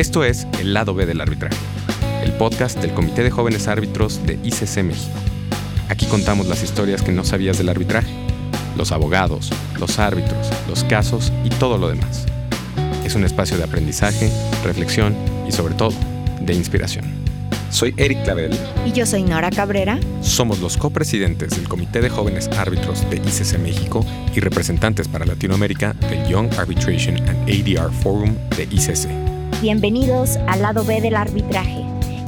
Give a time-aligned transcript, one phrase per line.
[0.00, 1.58] Esto es El lado B del arbitraje,
[2.24, 5.12] el podcast del Comité de Jóvenes Árbitros de ICC México.
[5.90, 8.08] Aquí contamos las historias que no sabías del arbitraje,
[8.78, 12.24] los abogados, los árbitros, los casos y todo lo demás.
[13.04, 14.32] Es un espacio de aprendizaje,
[14.64, 15.14] reflexión
[15.46, 15.92] y sobre todo
[16.40, 17.04] de inspiración.
[17.68, 18.58] Soy Eric Clavel.
[18.86, 20.00] Y yo soy Nora Cabrera.
[20.22, 25.92] Somos los copresidentes del Comité de Jóvenes Árbitros de ICC México y representantes para Latinoamérica
[25.92, 29.19] del Young Arbitration and ADR Forum de ICC.
[29.62, 31.84] Bienvenidos al lado B del arbitraje.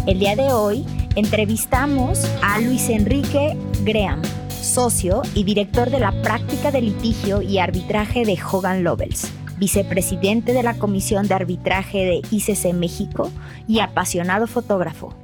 [0.06, 0.84] El día de hoy
[1.16, 8.26] entrevistamos a Luis Enrique Graham, socio y director de la práctica de litigio y arbitraje
[8.26, 13.32] de Hogan Lovells, vicepresidente de la Comisión de Arbitraje de ICC México
[13.66, 15.16] y apasionado fotógrafo.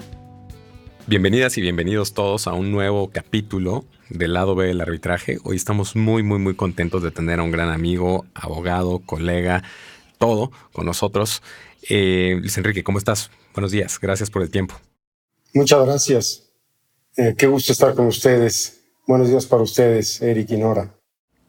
[1.07, 5.37] Bienvenidas y bienvenidos todos a un nuevo capítulo del lado B del arbitraje.
[5.45, 9.63] Hoy estamos muy, muy, muy contentos de tener a un gran amigo, abogado, colega,
[10.19, 11.43] todo con nosotros.
[11.89, 13.31] Eh, Luis Enrique, ¿cómo estás?
[13.55, 14.75] Buenos días, gracias por el tiempo.
[15.55, 16.51] Muchas gracias.
[17.17, 18.81] Eh, qué gusto estar con ustedes.
[19.07, 20.95] Buenos días para ustedes, Eric y Nora.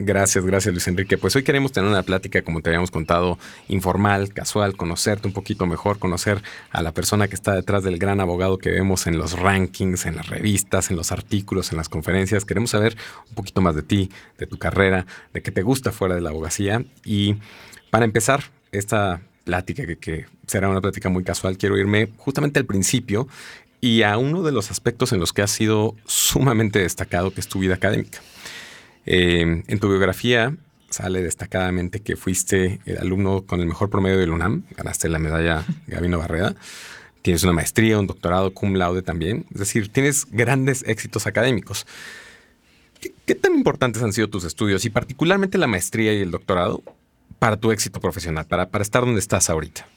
[0.02, 1.18] Gracias, gracias Luis Enrique.
[1.18, 3.38] Pues hoy queremos tener una plática, como te habíamos contado,
[3.68, 8.22] informal, casual, conocerte un poquito mejor, conocer a la persona que está detrás del gran
[8.22, 12.46] abogado que vemos en los rankings, en las revistas, en los artículos, en las conferencias.
[12.46, 12.96] Queremos saber
[13.28, 16.30] un poquito más de ti, de tu carrera, de qué te gusta fuera de la
[16.30, 16.86] abogacía.
[17.04, 17.36] Y
[17.92, 23.28] para empezar esta plática, que, será una plática muy casual, quiero irme justamente al principio
[23.82, 27.48] y a uno de los aspectos en los que has sido sumamente destacado, que es
[27.48, 28.20] tu vida académica.
[29.08, 30.56] Eh, en tu biografía
[30.92, 35.66] sale destacadamente que fuiste el alumno con el mejor promedio del UNAM, ganaste la medalla
[35.88, 36.56] Gabino Barreda,
[37.24, 41.88] tienes una maestría, un doctorado cum laude también, es decir, tienes grandes éxitos académicos.
[43.02, 46.84] ¿Qué, ¿Qué, tan importantes han sido tus estudios y particularmente la maestría y el doctorado
[47.40, 49.88] para tu éxito profesional, para, para estar donde estás ahorita?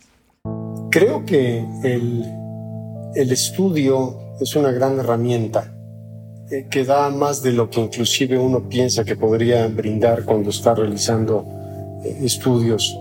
[0.90, 2.24] Creo que el,
[3.14, 5.72] el estudio es una gran herramienta
[6.50, 10.74] eh, que da más de lo que inclusive uno piensa que podría brindar cuando está
[10.74, 11.46] realizando
[12.04, 12.98] eh, estudios.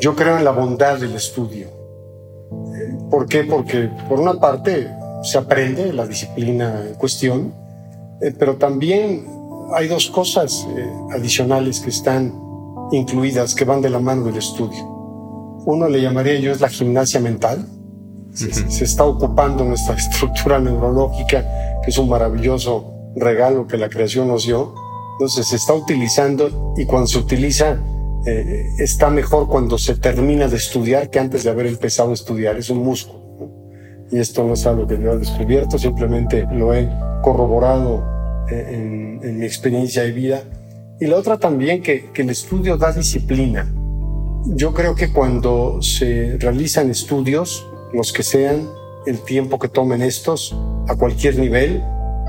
[0.00, 1.68] Yo creo en la bondad del estudio.
[1.68, 3.44] Eh, ¿Por qué?
[3.44, 4.88] Porque por una parte
[5.22, 7.54] se aprende la disciplina en cuestión,
[8.38, 9.26] pero también
[9.74, 10.66] hay dos cosas
[11.12, 12.32] adicionales que están
[12.92, 14.98] incluidas que van de la mano del estudio.
[15.66, 17.66] Uno le llamaría yo es la gimnasia mental.
[18.32, 21.44] Se, está ocupando nuestra estructura neurológica,
[21.82, 24.74] que es un maravilloso regalo que la creación nos dio.
[25.14, 27.78] Entonces se está utilizando y cuando se utiliza
[28.24, 32.56] eh, está mejor cuando se termina de estudiar que antes de haber empezado a estudiar.
[32.56, 33.18] Es un músculo.
[34.10, 36.88] Y esto no es algo que yo he descubierto, simplemente lo he
[37.22, 38.04] corroborado
[38.50, 40.42] eh, en, en mi experiencia de vida
[41.00, 43.72] y la otra también que, que el estudio da disciplina.
[44.46, 48.68] Yo creo que cuando se realizan estudios, los que sean,
[49.06, 50.56] el tiempo que tomen estos,
[50.88, 51.82] a cualquier nivel,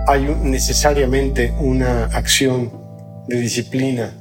[0.07, 2.71] hay necesariamente una acción
[3.27, 4.13] de disciplina.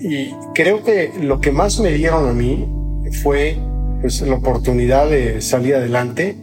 [0.00, 2.68] Y creo que lo que más me dieron a mí
[3.22, 3.58] fue
[4.00, 6.36] pues, la oportunidad de salir adelante.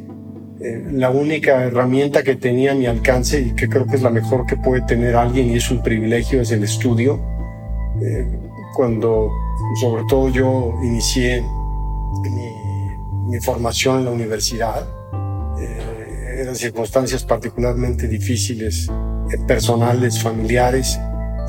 [0.61, 4.09] Eh, la única herramienta que tenía a mi alcance y que creo que es la
[4.09, 7.19] mejor que puede tener alguien y es un privilegio es el estudio
[8.01, 8.25] eh,
[8.73, 9.29] cuando
[9.81, 11.41] sobre todo yo inicié
[13.27, 14.87] mi, formación en la universidad,
[15.59, 18.89] eh, eran circunstancias particularmente difíciles,
[19.45, 20.97] personales, familiares.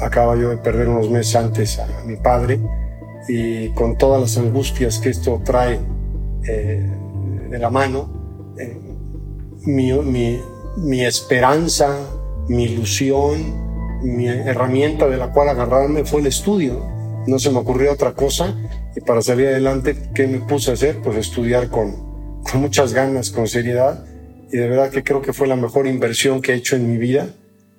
[0.01, 2.59] Acaba yo de perder unos meses antes a mi padre
[3.29, 5.79] y con todas las angustias que esto trae
[6.43, 8.17] de la mano,
[9.67, 10.41] mi, mi,
[10.77, 11.99] mi esperanza,
[12.49, 13.67] mi ilusión,
[14.03, 16.85] mi herramienta de la cual agarrarme fue el estudio.
[17.27, 18.55] No se me ocurrió otra cosa
[18.95, 21.01] y para salir adelante, ¿qué me puse a hacer?
[21.03, 24.05] Pues estudiar con, con muchas ganas, con seriedad
[24.51, 26.99] y de verdad que creo que fue la mejor inversión que he hecho en mi
[26.99, 27.29] vida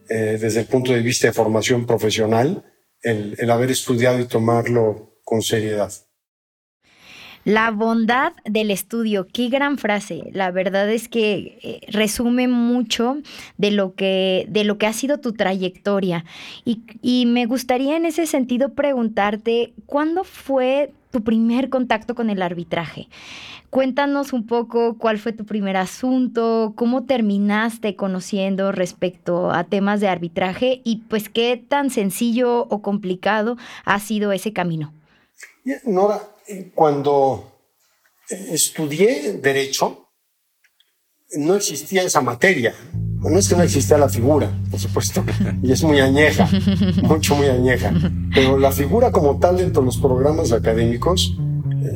[0.10, 2.66] eh, desde el punto de vista de formación profesional,
[3.02, 5.92] el, el haber estudiado y tomarlo con seriedad.
[7.48, 10.32] La bondad del estudio, qué gran frase.
[10.34, 13.20] La verdad es que eh, resume mucho
[13.58, 16.26] de lo que, de lo que ha sido tu trayectoria.
[16.66, 22.42] Y, y me gustaría en ese sentido preguntarte, ¿cuándo fue tu primer contacto con el
[22.42, 23.08] arbitraje?
[23.70, 30.10] Cuéntanos un poco cuál fue tu primer asunto, cómo terminaste conociendo respecto a temas de
[30.10, 33.56] arbitraje y pues qué tan sencillo o complicado
[33.86, 34.92] ha sido ese camino.
[35.86, 36.22] Nora,
[36.74, 37.52] cuando
[38.30, 40.08] estudié derecho,
[41.38, 42.74] no existía esa materia.
[43.20, 45.24] No es que no existía la figura, por supuesto,
[45.64, 46.48] y es muy añeja,
[47.02, 47.92] mucho muy añeja,
[48.34, 51.36] pero la figura como tal dentro de los programas académicos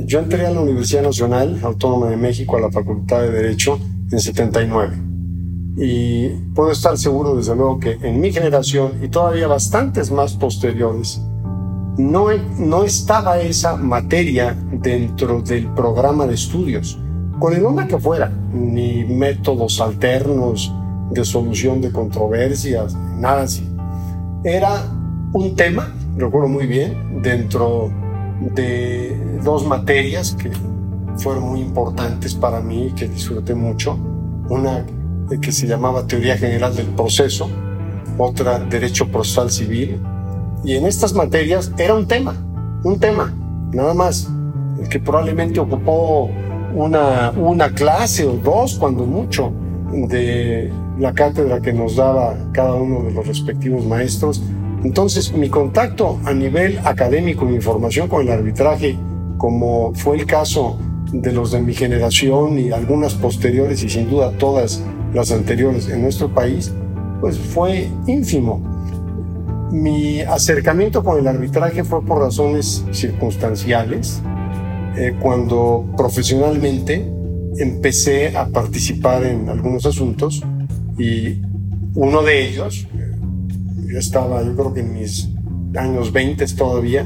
[0.05, 3.79] Yo entré a la Universidad Nacional Autónoma de México, a la Facultad de Derecho,
[4.11, 4.97] en 79.
[5.77, 11.21] Y puedo estar seguro, desde luego, que en mi generación y todavía bastantes más posteriores,
[12.01, 12.27] no,
[12.57, 16.99] no estaba esa materia dentro del programa de estudios,
[17.39, 20.73] con el nombre que fuera, ni métodos alternos
[21.11, 23.67] de solución de controversias, nada así.
[24.43, 24.83] Era
[25.33, 27.91] un tema, recuerdo muy bien, dentro
[28.55, 30.51] de dos materias que
[31.17, 33.97] fueron muy importantes para mí y que disfruté mucho.
[34.49, 34.85] Una
[35.41, 37.49] que se llamaba Teoría General del Proceso,
[38.17, 39.99] otra Derecho Procesal Civil.
[40.63, 42.35] Y en estas materias era un tema,
[42.83, 43.33] un tema,
[43.73, 44.29] nada más,
[44.89, 46.29] que probablemente ocupó
[46.75, 49.51] una, una clase o dos, cuando mucho,
[49.91, 54.41] de la cátedra que nos daba cada uno de los respectivos maestros.
[54.83, 58.97] Entonces, mi contacto a nivel académico, mi formación con el arbitraje,
[59.37, 60.77] como fue el caso
[61.11, 64.83] de los de mi generación y algunas posteriores y sin duda todas
[65.13, 66.73] las anteriores en nuestro país,
[67.19, 68.70] pues fue ínfimo.
[69.71, 74.21] Mi acercamiento con el arbitraje fue por razones circunstanciales.
[74.97, 77.09] Eh, cuando profesionalmente
[77.57, 80.43] empecé a participar en algunos asuntos
[80.97, 81.41] y
[81.95, 83.15] uno de ellos, eh,
[83.93, 85.29] yo estaba, yo creo que en mis
[85.75, 87.05] años 20 todavía,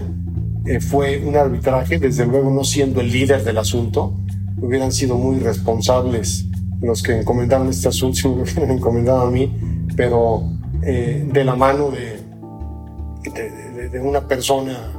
[0.65, 4.17] eh, fue un arbitraje, desde luego no siendo el líder del asunto,
[4.59, 6.47] hubieran sido muy responsables
[6.81, 9.55] los que encomendaron este asunto, si me hubieran encomendado a mí,
[9.95, 10.49] pero
[10.81, 12.14] de la mano de,
[13.33, 14.91] de, una persona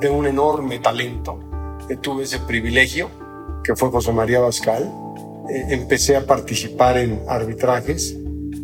[0.00, 1.38] de un enorme talento,
[2.00, 3.10] tuve ese privilegio,
[3.64, 4.90] que fue José María Bascal,
[5.50, 8.16] eh, empecé a participar en arbitrajes,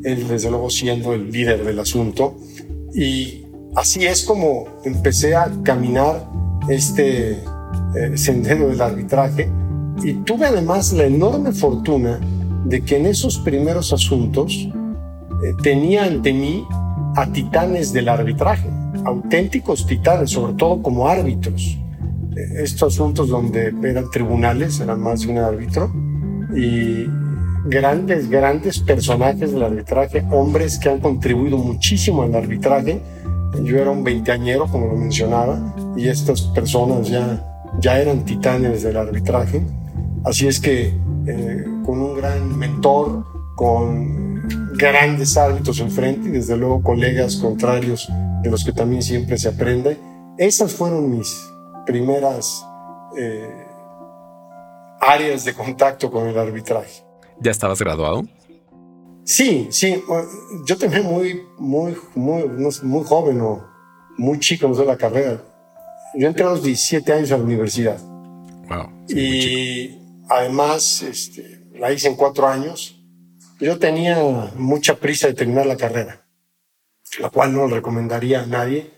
[0.04, 2.36] él desde luego siendo el líder del asunto,
[2.94, 6.28] y así es como empecé a caminar
[6.68, 9.50] este eh, sendero del arbitraje.
[10.02, 12.20] Y tuve además la enorme fortuna
[12.64, 14.68] de que en esos primeros asuntos
[15.44, 16.66] eh, tenía ante mí
[17.16, 18.68] a titanes del arbitraje,
[19.04, 21.78] auténticos titanes, sobre todo como árbitros.
[22.58, 25.90] estos asuntos donde eran tribunales, eran más de un árbitro,
[26.54, 27.06] y
[27.66, 33.00] grandes, grandes personajes del arbitraje, hombres que han contribuido muchísimo al arbitraje.
[33.64, 37.42] Yo era un veinteañero, como lo mencionaba, y estas personas ya,
[37.80, 39.62] ya eran titanes del arbitraje.
[40.24, 40.92] Así es que
[41.26, 43.24] eh, con un gran mentor,
[43.54, 44.25] con
[44.76, 48.08] grandes árbitros enfrente y desde luego colegas contrarios
[48.42, 49.98] de los que también siempre se aprende,
[50.38, 51.36] esas fueron mis
[51.86, 52.64] primeras...
[53.18, 53.66] Eh,
[55.00, 57.02] áreas de contacto con el arbitraje.
[57.40, 58.24] ¿Ya estabas graduado?
[59.24, 60.02] Sí, sí.
[60.66, 62.44] Yo también muy, muy, muy,
[62.82, 63.64] muy joven o
[64.16, 65.42] muy chico, no sé la carrera.
[66.14, 68.00] Yo entré a los 17 años a la universidad.
[68.68, 68.90] Wow.
[69.08, 69.96] y
[70.28, 72.95] además este, la hice en cuatro años.
[73.58, 74.18] Yo tenía
[74.56, 76.28] mucha prisa de terminar la carrera,
[77.18, 78.90] la cual no le recomendaría a nadie.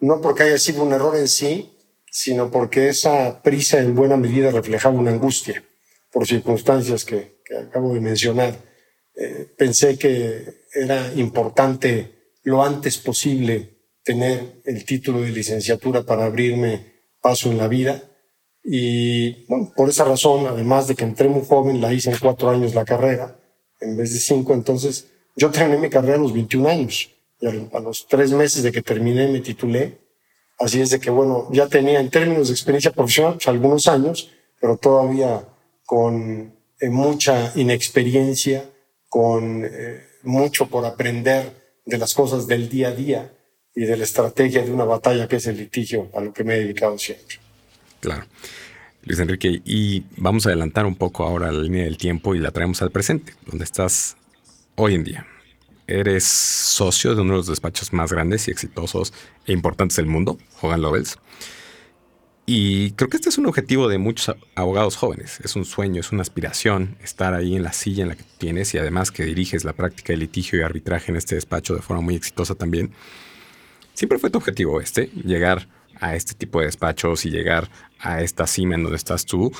[0.00, 1.76] No porque haya sido un error en sí,
[2.10, 5.62] sino porque esa prisa en buena medida reflejaba una angustia
[6.10, 8.56] por circunstancias que, acabo de mencionar.
[9.14, 17.04] Eh, pensé que era importante lo antes posible tener el título de licenciatura para abrirme
[17.20, 18.02] paso en la vida.
[18.64, 19.46] Y
[19.76, 22.84] por esa razón, además de que entré muy joven, la hice en cuatro años la
[22.84, 23.39] carrera,
[23.80, 24.54] en vez de cinco.
[24.54, 27.10] Entonces, yo terminé mi carrera a los 21 años.
[27.40, 29.98] Y a los tres meses de que terminé me titulé
[30.60, 34.30] Así es de que, bueno, ya tenía en términos de experiencia profesional pues, algunos años,
[34.60, 35.42] pero todavía
[35.86, 38.68] con eh, mucha inexperiencia,
[39.08, 43.32] con eh, mucho por aprender de las cosas del día a día
[43.74, 46.56] y de la estrategia de una batalla que es el litigio, a lo que me
[46.56, 47.36] he dedicado siempre.
[47.98, 48.26] Claro.
[49.04, 52.50] Luis Enrique, y vamos a adelantar un poco ahora la línea del tiempo y la
[52.50, 54.16] traemos al presente, donde estás
[54.76, 55.26] hoy en día
[55.90, 59.12] eres socio de uno de los despachos más grandes y exitosos
[59.46, 61.18] e importantes del mundo, Hogan Lovells.
[62.46, 65.38] Y creo que este es un objetivo de muchos abogados jóvenes.
[65.44, 68.74] Es un sueño, es una aspiración estar ahí en la silla en la que tienes
[68.74, 72.02] y además que diriges la práctica de litigio y arbitraje en este despacho de forma
[72.02, 72.90] muy exitosa también.
[73.94, 75.68] Siempre fue tu objetivo este, llegar
[76.00, 79.52] a este tipo de despachos y llegar a esta cima en donde estás tú.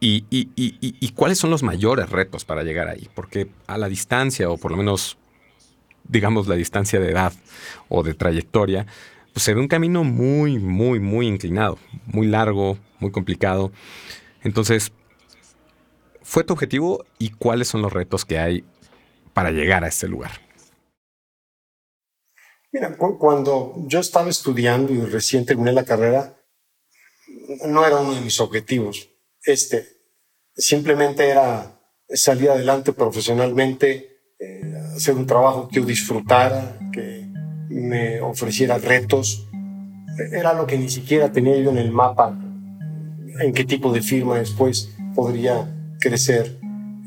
[0.00, 3.08] Y, y cuáles son los mayores retos para llegar ahí?
[3.14, 5.16] Porque a la distancia, o por lo menos
[6.08, 7.32] digamos, la distancia de edad
[7.88, 8.86] o de trayectoria,
[9.32, 13.72] pues se ve un camino muy, muy, muy inclinado, muy largo, muy complicado.
[14.42, 14.92] Entonces,
[16.22, 18.64] ¿fue tu objetivo y cuáles son los retos que hay
[19.32, 20.32] para llegar a este lugar?
[22.70, 26.34] Mira, cuando yo estaba estudiando y recién terminé la carrera,
[27.66, 29.08] no era uno de mis objetivos.
[29.44, 29.86] Este,
[30.54, 37.26] simplemente era salir adelante profesionalmente, eh, hacer un trabajo que yo disfrutara, que
[37.68, 39.48] me ofreciera retos.
[40.32, 42.38] Era lo que ni siquiera tenía yo en el mapa,
[43.40, 46.58] en qué tipo de firma después podría crecer.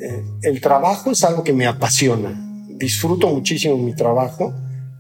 [0.02, 2.34] Eh, el trabajo es algo que me apasiona.
[2.70, 4.54] Disfruto muchísimo mi trabajo.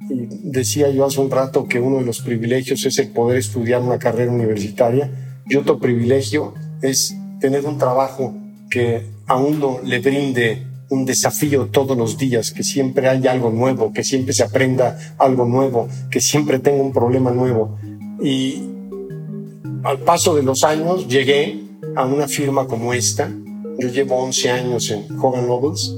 [0.07, 3.81] Y decía yo hace un rato que uno de los privilegios es el poder estudiar
[3.81, 5.09] una carrera universitaria
[5.47, 8.33] y otro privilegio es tener un trabajo
[8.69, 13.91] que a uno le brinde un desafío todos los días, que siempre haya algo nuevo,
[13.91, 17.77] que siempre se aprenda algo nuevo, que siempre tenga un problema nuevo.
[18.21, 18.69] Y
[19.83, 21.63] al paso de los años llegué
[21.95, 23.31] a una firma como esta.
[23.79, 25.95] Yo llevo 11 años en Hogan Lovells.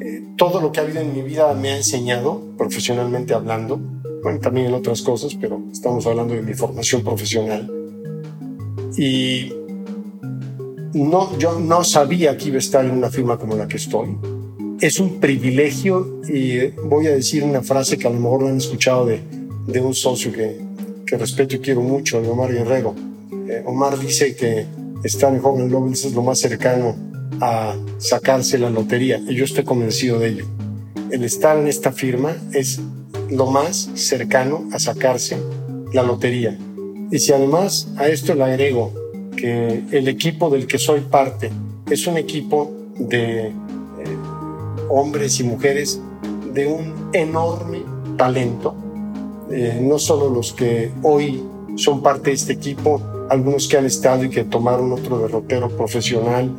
[0.00, 3.80] Eh, todo lo que ha habido en mi vida me ha enseñado, profesionalmente hablando,
[4.22, 7.77] bueno, también en otras cosas, pero estamos hablando de mi formación profesional.
[8.98, 9.52] Y
[10.92, 14.16] no, yo no sabía que iba a estar en una firma como la que estoy.
[14.80, 18.56] Es un privilegio y voy a decir una frase que a lo mejor lo han
[18.56, 19.20] escuchado de,
[19.66, 20.60] de un socio que,
[21.06, 22.94] que, respeto y quiero mucho, de Omar Guerrero.
[23.48, 24.66] Eh, Omar dice que
[25.04, 26.96] en Hogan Lovells es lo más cercano
[27.40, 30.46] a sacarse la lotería y yo estoy convencido de ello.
[31.10, 32.80] El estar en esta firma es
[33.30, 35.38] lo más cercano a sacarse
[35.92, 36.58] la lotería.
[37.10, 38.92] Y si además a esto le agrego
[39.36, 41.50] que el equipo del que soy parte
[41.90, 43.52] es un equipo de eh,
[44.90, 46.00] hombres y mujeres
[46.52, 47.82] de un enorme
[48.16, 48.74] talento.
[49.50, 51.42] Eh, no solo los que hoy
[51.76, 53.00] son parte de este equipo,
[53.30, 56.50] algunos que han estado y que tomaron otro derrotero profesional,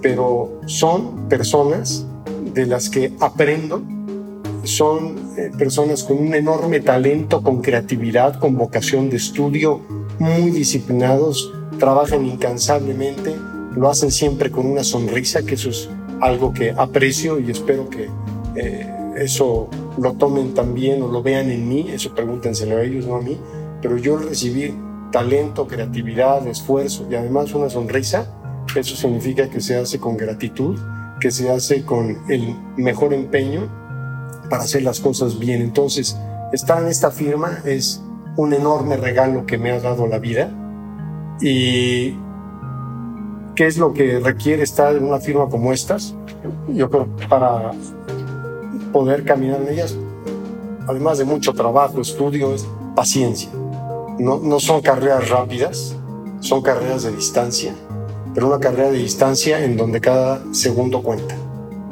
[0.00, 2.06] pero son personas
[2.54, 3.82] de las que aprendo,
[4.64, 9.80] son eh, personas con un enorme talento, con creatividad, con vocación de estudio,
[10.18, 13.34] muy disciplinados, trabajan incansablemente,
[13.76, 15.88] lo hacen siempre con una sonrisa, que eso es
[16.20, 18.08] algo que aprecio y espero que
[18.54, 23.16] eh, eso lo tomen también o lo vean en mí, eso pregúntenselo a ellos, no
[23.16, 23.36] a mí,
[23.80, 24.74] pero yo recibir
[25.10, 28.32] talento, creatividad, esfuerzo y además una sonrisa,
[28.76, 30.78] eso significa que se hace con gratitud,
[31.20, 33.81] que se hace con el mejor empeño
[34.48, 35.62] para hacer las cosas bien.
[35.62, 36.16] Entonces,
[36.52, 38.02] estar en esta firma es
[38.36, 40.50] un enorme regalo que me ha dado la vida
[41.42, 42.14] ¿Y
[43.56, 46.14] qué es lo que requiere estar en una firma como estas?
[46.68, 47.72] Yo creo para
[48.92, 49.96] poder caminar en ellas,
[50.86, 53.50] además de mucho trabajo, estudio, es paciencia.
[54.18, 55.96] No, no son carreras rápidas,
[56.38, 57.74] son carreras de distancia,
[58.34, 61.34] pero una carrera de distancia en donde cada segundo cuenta,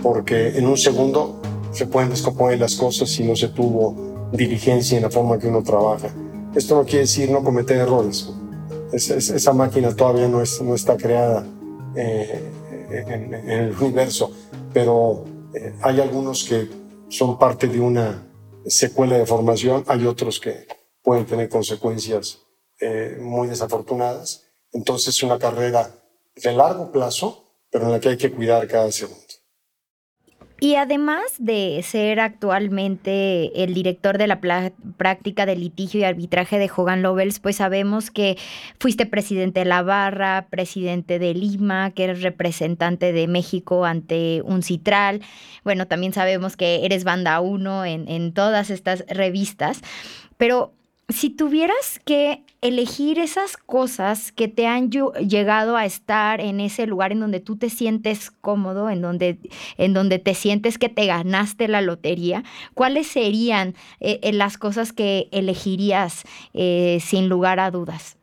[0.01, 1.40] porque en un segundo
[1.73, 5.63] se pueden descomponer las cosas si no se tuvo diligencia en la forma que uno
[5.63, 6.09] trabaja.
[6.55, 8.29] Esto no quiere decir no cometer errores,
[8.93, 11.47] esa máquina todavía no, es, no está creada
[11.95, 12.51] eh,
[12.91, 14.33] en, el universo,
[14.73, 15.25] pero
[15.55, 16.69] eh, hay algunos que
[17.09, 18.27] son parte de una
[18.67, 20.67] secuela de formación, hay otros que
[21.03, 22.41] pueden tener consecuencias
[22.81, 24.47] eh, muy desafortunadas.
[24.73, 25.91] Entonces es una carrera
[26.37, 29.21] de largo plazo, pero en la que hay que cuidar cada segundo.
[30.63, 34.41] Y además de ser actualmente el director de la
[34.99, 38.37] práctica de litigio y arbitraje de Hogan Lovells, pues sabemos que
[38.79, 44.63] fuiste presidente de la Barra, presidente de Lima, que eres representante de México ante un
[44.63, 45.23] Citral.
[45.65, 49.81] Bueno, también sabemos que eres banda uno en, en todas estas revistas.
[50.37, 50.75] Pero
[51.13, 57.13] si tuvieras que elegir esas cosas que te han llegado a estar en ese lugar
[57.13, 59.39] en donde tú te sientes cómodo, en donde,
[59.79, 64.93] en donde te sientes que te ganaste la lotería, ¿cuáles serían eh, eh, las cosas
[64.93, 68.17] que elegirías eh, sin lugar a dudas?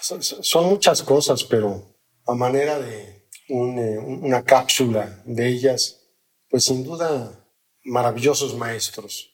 [0.00, 1.96] Son muchas cosas, pero
[2.26, 6.00] a manera de una cápsula de ellas,
[6.48, 7.44] pues sin duda
[7.84, 9.33] maravillosos maestros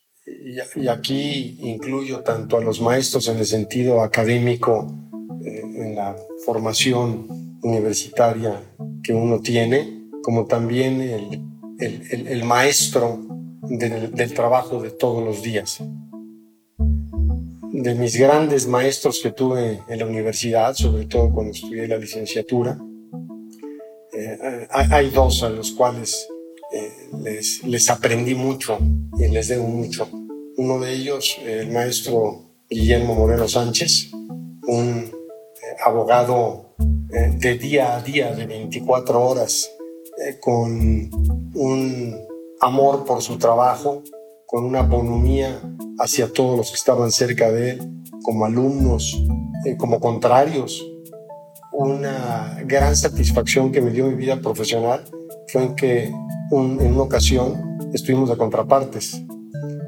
[0.76, 4.92] y, aquí incluyo tanto a los maestros en el sentido académico,
[5.44, 8.62] eh, en la formación universitaria
[9.02, 11.42] que uno tiene, como también el,
[11.78, 13.20] el, el, maestro
[13.62, 15.82] del, del, trabajo de todos los días.
[17.72, 22.78] De mis grandes maestros que tuve en la universidad, sobre todo cuando estudié la licenciatura,
[24.12, 26.26] eh, hay dos a los cuales
[26.72, 28.78] eh, les, les aprendí mucho
[29.18, 30.08] y les debo mucho.
[30.70, 34.12] Uno de ellos, el maestro Guillermo Moreno Sánchez,
[34.68, 35.10] un eh,
[35.84, 36.76] abogado
[37.12, 39.68] eh, de día a día, de 24 horas,
[40.24, 41.10] eh, con
[41.54, 42.16] un
[42.60, 44.04] amor por su trabajo,
[44.46, 45.60] con una bonomía
[45.98, 47.90] hacia todos los que estaban cerca de él,
[48.22, 49.20] como alumnos,
[49.76, 50.86] como contrarios.
[51.72, 55.04] Una gran satisfacción que me dio mi vida profesional
[55.48, 59.20] fue en que en una ocasión estuvimos de contrapartes.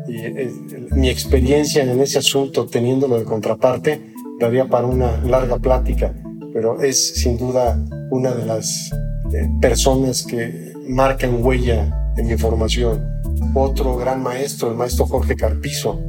[0.08, 0.52] Y eh,
[0.92, 4.00] mi experiencia en ese asunto, teniéndolo de contraparte,
[4.40, 6.12] daría para una larga plática,
[6.52, 7.78] pero es sin duda
[8.10, 8.90] una de las
[9.32, 13.00] eh, personas que marcan huella en mi formación.
[13.54, 16.00] Otro gran maestro, el maestro Jorge Carpizo,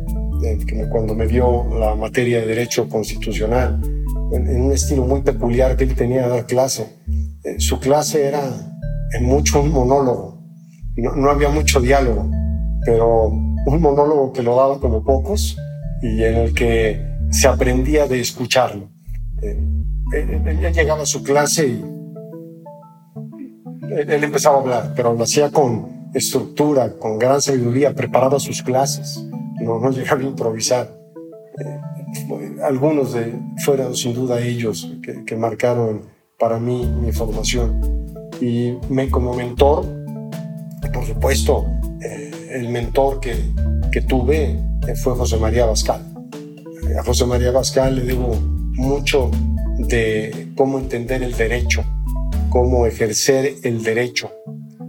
[0.67, 3.79] que cuando me dio la materia de Derecho Constitucional,
[4.33, 6.87] en, un estilo muy peculiar que él tenía de dar clase.
[7.43, 8.41] Eh, su clase era
[9.17, 10.41] en mucho un monólogo,
[10.97, 12.29] no, no había mucho diálogo,
[12.85, 13.31] pero
[13.65, 15.57] un monólogo que lo daba como pocos
[16.01, 18.89] y en el que se aprendía de escucharlo.
[19.41, 19.57] Eh,
[20.13, 21.83] él, llegaba a su clase y
[23.89, 29.23] él, empezaba a hablar, pero lo hacía con estructura, con gran sabiduría, preparaba sus clases,
[29.61, 30.89] no, no llegaba a improvisar.
[31.59, 31.79] Eh,
[32.63, 34.91] algunos de fueron sin duda ellos
[35.25, 36.01] que, marcaron
[36.37, 37.79] para mí mi formación.
[38.41, 39.85] Y me, como mentor,
[40.93, 41.82] por supuesto, eh,
[42.53, 43.35] el mentor que,
[43.91, 44.57] que tuve
[45.01, 46.01] fue José María Bascal.
[46.97, 48.35] A José María Bascal le debo
[48.75, 49.31] mucho
[49.77, 51.83] de cómo entender el derecho,
[52.49, 54.31] cómo ejercer el derecho,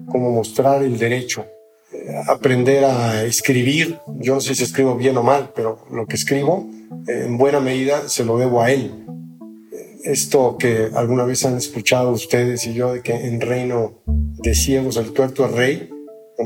[0.06, 1.47] cómo mostrar el derecho,
[2.26, 3.99] aprender a escribir.
[4.18, 6.68] Yo no sé si escribo bien o mal, pero lo que escribo
[7.06, 9.06] en buena medida se lo debo a él.
[10.02, 14.99] Esto que alguna vez han escuchado ustedes y yo de que en reino de ciegos
[14.99, 15.93] el tuerto es rey,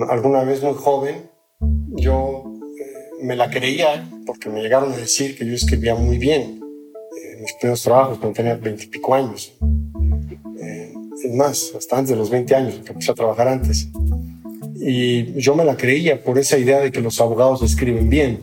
[0.09, 1.31] alguna vez muy joven,
[1.61, 2.45] yo
[2.79, 6.61] eh, me la creía porque me llegaron a decir que yo escribía muy bien
[7.23, 9.53] en mis primeros trabajos cuando tenía veintipico años.
[10.61, 13.89] Eh, es más, hasta antes de los 20 años, que empecé a trabajar antes.
[14.77, 18.41] Y yo me la creía por esa idea de que los abogados escriben bien.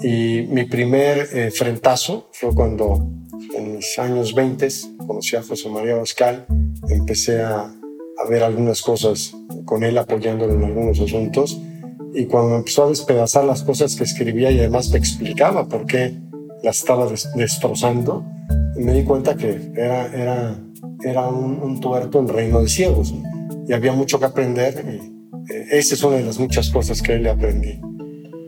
[0.00, 3.08] Y mi primer eh, frentazo fue cuando
[3.54, 4.68] en mis años 20
[5.06, 6.46] conocí a José María Bascal,
[6.88, 9.34] empecé a, a ver algunas cosas
[9.66, 11.60] con él apoyándolo en algunos asuntos.
[12.14, 16.14] Y cuando empezó a despedazar las cosas que escribía y además me explicaba por qué
[16.62, 18.24] las estaba destrozando,
[18.76, 20.58] me di cuenta que era, era,
[21.04, 23.12] era un, un tuerto en reino de ciegos.
[23.68, 25.16] Y había mucho que aprender y
[25.70, 27.80] esa es una de las muchas cosas que le aprendí.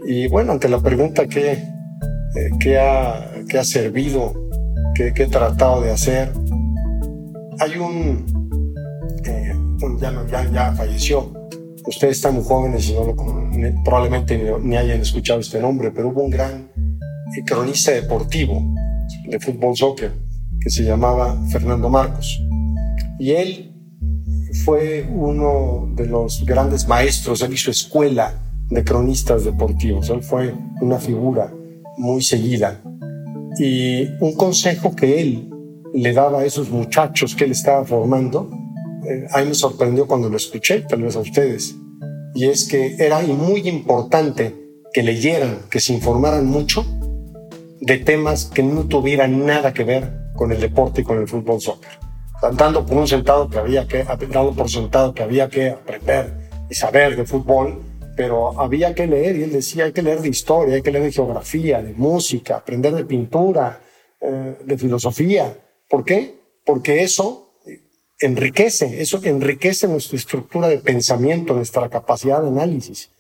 [0.07, 4.33] Y bueno, ante la pregunta qué, eh, qué, ha, qué ha servido,
[4.95, 6.33] qué, qué, he tratado de hacer,
[7.61, 8.38] hay un,
[10.01, 11.33] ya, ya, ya, falleció.
[11.87, 13.15] Ustedes están muy jóvenes y no
[13.85, 16.69] probablemente ni, hayan escuchado este nombre, pero hubo un gran
[17.47, 18.63] cronista deportivo
[19.29, 20.13] de fútbol soccer
[20.61, 22.41] que se llamaba Fernando Marcos.
[23.19, 23.75] Y él
[24.65, 28.35] fue uno de los grandes maestros, él hizo escuela
[28.69, 31.53] de cronistas deportivos, él fue una figura
[31.97, 32.81] muy seguida.
[33.59, 35.51] Y un consejo que él
[35.95, 38.51] le daba a esos muchachos que él estaba formando,
[39.31, 41.77] a mí me sorprendió cuando lo escuché, tal vez a ustedes,
[42.35, 44.55] y es que era muy importante
[44.93, 46.85] que leyeran, que se informaran mucho
[47.81, 51.61] de temas que no tuvieran nada que ver con el deporte y con el fútbol
[51.61, 52.09] soccer
[52.41, 56.33] dando por un sentado que había que, dado por sentado que había que aprender
[56.71, 57.81] y saber de fútbol,
[58.17, 61.05] pero había que leer, y él decía, hay que leer de historia, hay que leer
[61.05, 63.81] de geografía, de música, aprender de pintura,
[64.21, 65.57] eh, de filosofía.
[65.89, 66.35] ¿Por qué?
[66.65, 67.48] Porque eso
[68.21, 73.11] enriquece, eso enriquece nuestra estructura de pensamiento, nuestra capacidad de análisis.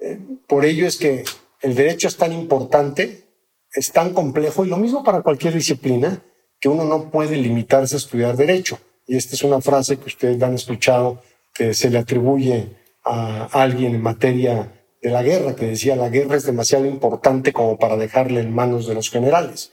[0.00, 1.24] Eh, por ello es que
[1.60, 3.24] el derecho es tan importante,
[3.72, 6.22] es tan complejo, y lo mismo para cualquier disciplina,
[6.58, 8.78] que uno no puede limitarse a estudiar derecho.
[9.06, 13.94] Y esta es una frase que ustedes han escuchado que se le atribuye a alguien
[13.94, 18.40] en materia de la guerra, que decía la guerra es demasiado importante como para dejarle
[18.40, 19.72] en manos de los generales.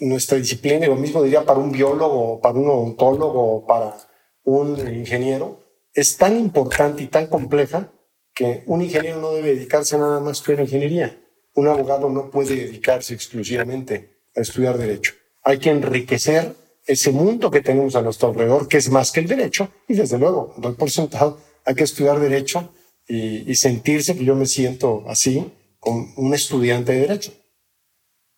[0.00, 3.96] Nuestra disciplina, y lo mismo diría para un biólogo, para un odontólogo, para
[4.44, 5.60] un ingeniero,
[5.92, 7.92] es tan importante y tan compleja
[8.32, 11.20] que un ingeniero no debe dedicarse nada más a estudiar ingeniería.
[11.54, 17.60] Un abogado no puede dedicarse exclusivamente a estudiar derecho hay que enriquecer ese mundo que
[17.60, 20.90] tenemos a nuestro alrededor, que es más que el derecho, y desde luego, doy por
[20.90, 22.72] sentado, hay que estudiar derecho
[23.06, 27.32] y, sentirse que yo me siento así, como un estudiante de derecho.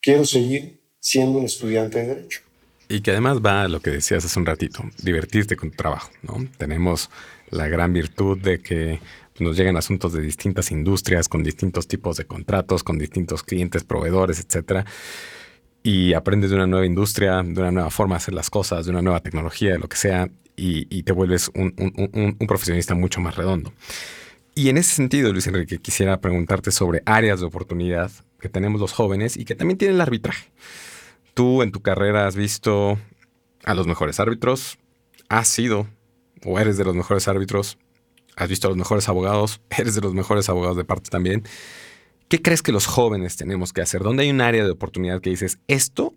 [0.00, 0.75] Quiero seguir
[1.06, 2.40] siendo un estudiante de derecho.
[2.88, 6.10] Y que además va a lo que decías hace un ratito, divertirte con tu trabajo,
[6.22, 6.46] ¿no?
[6.58, 7.10] Tenemos
[7.50, 9.00] la gran virtud de que
[9.38, 14.40] nos llegan asuntos de distintas industrias, con distintos tipos de contratos, con distintos clientes, proveedores,
[14.40, 14.84] etcétera
[15.86, 18.90] y aprendes de una nueva industria, de una nueva forma de hacer las cosas, de
[18.90, 23.72] una nueva tecnología, de lo que sea, y, te vuelves un, profesionista mucho más redondo.
[24.56, 28.92] Y en ese sentido, Luis Enrique, quisiera preguntarte sobre áreas de oportunidad que tenemos los
[28.92, 30.48] jóvenes y que también tienen el arbitraje.
[31.36, 32.98] Tú en tu carrera has visto
[33.66, 34.78] a los mejores árbitros,
[35.28, 35.86] has sido
[36.46, 37.76] o eres de los mejores árbitros,
[38.36, 41.44] has visto a los mejores abogados, eres de los mejores abogados de parte también.
[42.30, 44.02] ¿Qué crees que los jóvenes tenemos que hacer?
[44.02, 46.14] ¿Dónde hay un área de oportunidad que dices, esto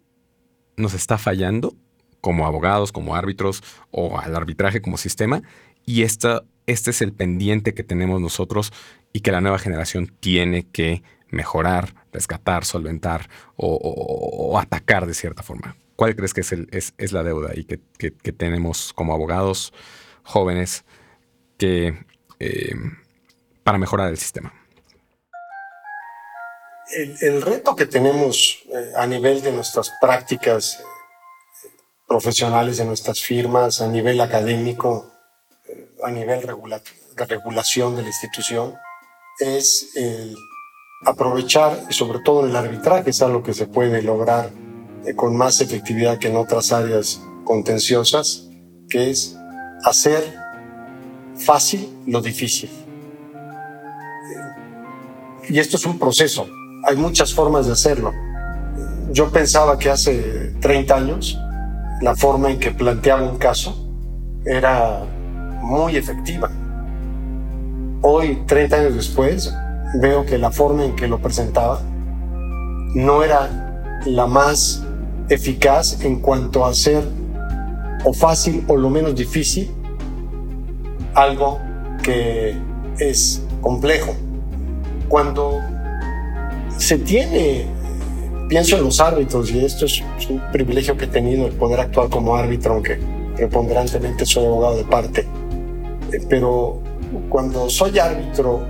[0.78, 1.76] nos está fallando
[2.22, 5.42] como abogados, como árbitros o al arbitraje como sistema?
[5.86, 8.72] Y esta, este es el pendiente que tenemos nosotros
[9.12, 15.76] y que la nueva generación tiene que mejorar, rescatar, solventar o, atacar de cierta forma.
[15.96, 16.68] ¿Cuál crees que es, el,
[17.12, 17.78] la deuda y que,
[18.32, 19.74] tenemos como abogados
[20.24, 20.86] jóvenes
[21.58, 22.06] que,
[22.40, 22.74] eh,
[23.64, 24.54] para mejorar el sistema?
[27.22, 31.70] El, reto que tenemos eh, a nivel de nuestras prácticas eh,
[32.08, 35.12] profesionales, de nuestras firmas, a nivel académico,
[36.02, 38.76] a nivel de regulación de la institución,
[39.40, 39.92] es
[41.06, 44.50] aprovechar, y sobre todo el arbitraje, es algo que se puede lograr
[45.16, 48.50] con más efectividad que en otras áreas contenciosas,
[48.90, 49.38] que es
[49.84, 50.22] hacer
[51.36, 52.70] fácil lo difícil.
[55.48, 56.48] Y esto es un proceso,
[56.86, 58.14] hay muchas formas de hacerlo.
[59.12, 61.38] Yo pensaba que hace 30 años
[62.02, 63.76] la forma en que planteaba un caso
[64.46, 65.04] era
[65.62, 66.52] muy efectiva.
[68.02, 69.54] Hoy, 30 años después,
[69.96, 71.82] veo que la forma en que lo presentaba
[72.94, 74.84] no era la más
[75.30, 77.04] eficaz en cuanto a hacer
[78.06, 79.72] o fácil o lo menos difícil
[81.14, 81.60] algo
[82.04, 82.56] que
[83.00, 84.16] es complejo.
[85.08, 85.60] Cuando
[86.78, 87.66] se tiene,
[88.48, 92.10] pienso en los árbitros, y esto es un privilegio que he tenido el poder actuar
[92.10, 93.00] como árbitro, aunque
[93.36, 95.28] preponderantemente soy abogado de parte,
[96.12, 96.82] eh, pero
[97.30, 98.62] cuando soy árbitro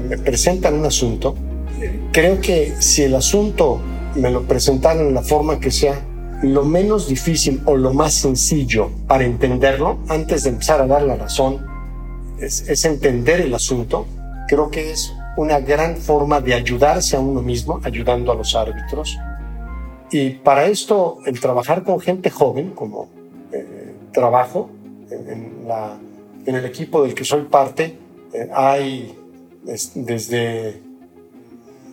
[0.00, 1.34] me presentan un asunto,
[2.12, 3.80] creo que si el asunto
[4.14, 6.00] me lo presentaron en la forma que sea
[6.42, 11.16] lo menos difícil o lo más sencillo para entenderlo, antes de empezar a dar la
[11.16, 11.64] razón,
[12.40, 14.06] es, entender el asunto.
[14.48, 19.16] Creo que es una gran forma de ayudarse a uno mismo, ayudando a los árbitros.
[20.10, 23.08] Y para esto, el trabajar con gente joven, como
[23.52, 24.68] eh, trabajo
[25.10, 27.96] en, el equipo del que soy parte,
[28.34, 29.16] eh, hay
[29.64, 30.80] desde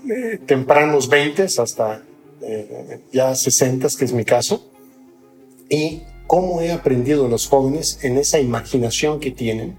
[0.09, 2.03] eh, tempranos 20 hasta
[3.11, 4.71] ya 60, que es mi caso,
[5.69, 9.77] y cómo he aprendido a los jóvenes en esa imaginación que tienen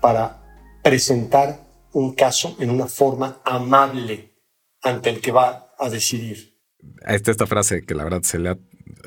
[0.00, 0.42] para
[0.82, 4.34] presentar un caso en una forma amable
[4.82, 6.60] ante el que va a decidir.
[7.06, 8.56] Esta esta frase que la verdad se le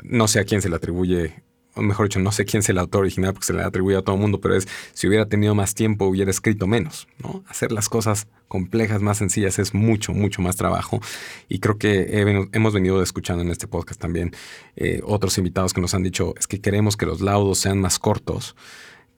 [0.04, 1.44] no sé a quién se le atribuye,
[1.76, 4.16] mejor dicho, no sé quién es el autor original porque se le atribuye a todo
[4.16, 7.44] el mundo, pero es si hubiera tenido más tiempo hubiera escrito menos, ¿no?
[7.48, 11.00] Hacer las cosas complejas, más sencillas es mucho, mucho más trabajo
[11.48, 14.32] y creo que hemos venido escuchando en este podcast también
[14.76, 18.00] eh, otros invitados que nos han dicho es que queremos que los laudos sean más
[18.00, 18.56] cortos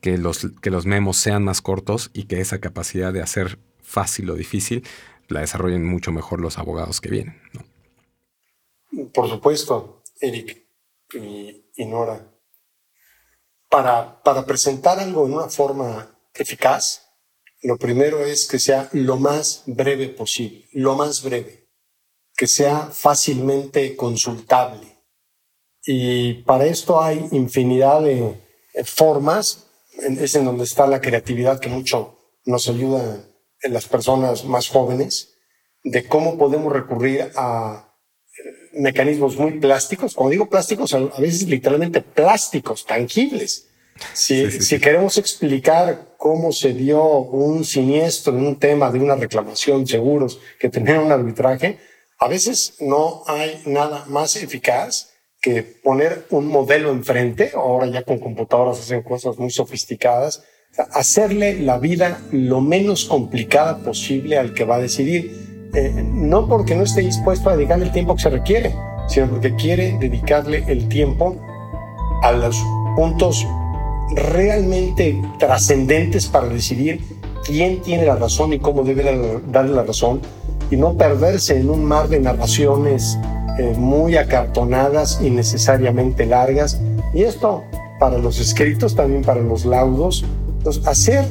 [0.02, 4.28] que los, que los memos sean más cortos y que esa capacidad de hacer fácil
[4.30, 4.82] o difícil
[5.28, 7.40] la desarrollen mucho mejor los abogados que vienen.
[9.14, 10.66] Por supuesto, Eric
[11.14, 12.31] y, Nora.
[13.72, 17.08] Para, presentar algo en una forma eficaz,
[17.62, 21.70] lo primero es que sea lo más breve posible, lo más breve,
[22.36, 24.86] que sea fácilmente consultable.
[25.84, 28.38] Y para esto hay infinidad de
[28.84, 29.66] formas
[29.98, 33.24] es en donde está la creatividad que mucho nos ayuda
[33.62, 35.34] en las personas más jóvenes,
[35.84, 37.91] de cómo podemos recurrir a eh,
[38.74, 43.68] mecanismos muy plásticos, como digo plásticos, a veces literalmente plásticos, tangibles.
[44.14, 49.86] Si, si queremos explicar cómo se dio un siniestro en un tema de una reclamación,
[49.86, 51.78] seguros, que tener un arbitraje,
[52.18, 58.20] a veces no hay nada más eficaz que poner un modelo enfrente, ahora ya con
[58.20, 60.44] computadoras hacen cosas muy sofisticadas,
[60.92, 65.41] hacerle la vida lo menos complicada posible al que va a decidir.
[65.74, 68.74] Eh, no porque no esté dispuesto a dedicarle el tiempo que se requiere,
[69.08, 71.36] sino porque quiere dedicarle el tiempo
[72.22, 72.62] a los
[72.94, 73.46] puntos
[74.14, 77.00] realmente trascendentes para decidir
[77.46, 80.20] quién tiene la razón y cómo debe darle la razón
[80.70, 83.18] y no perderse en un mar de narraciones
[83.58, 86.80] eh, muy acartonadas y necesariamente largas.
[87.14, 87.64] Y esto
[87.98, 90.24] para los escritos, también para los laudos.
[90.58, 91.24] Entonces, hacer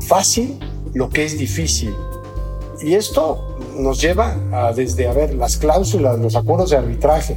[0.00, 0.58] fácil
[0.94, 1.92] lo que es difícil.
[2.82, 7.36] Y esto nos lleva a desde, a ver, las cláusulas, los acuerdos de arbitraje.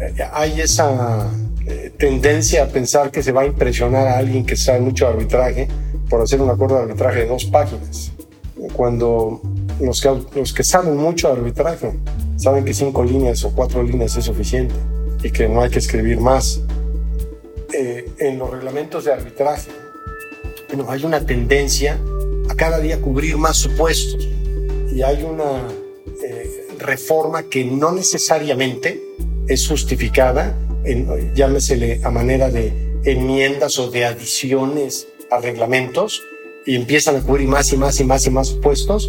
[0.00, 1.30] Eh, hay esa
[1.66, 5.12] eh, tendencia a pensar que se va a impresionar a alguien que sabe mucho de
[5.12, 5.68] arbitraje
[6.08, 8.12] por hacer un acuerdo de arbitraje de dos páginas.
[8.72, 9.42] Cuando
[9.80, 11.92] los que, saben mucho de arbitraje
[12.36, 14.74] saben que cinco líneas o cuatro líneas es suficiente
[15.22, 16.60] y que no hay que escribir más.
[17.74, 19.70] Eh, en los reglamentos de arbitraje,
[20.68, 21.98] bueno, hay una tendencia
[22.48, 24.26] a cada día cubrir más supuestos
[24.98, 25.62] y hay una
[26.24, 29.00] eh, reforma que no necesariamente
[29.46, 31.06] es justificada, en,
[32.02, 36.20] a manera de enmiendas o de adiciones a reglamentos
[36.66, 39.08] y empiezan a cubrir más y más y más y más supuestos.